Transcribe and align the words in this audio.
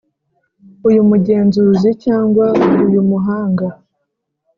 Iy 0.89 0.97
umugenzuzi 1.03 1.89
cyangwa 2.03 2.45
iy 2.85 2.95
umuhanga 3.03 3.67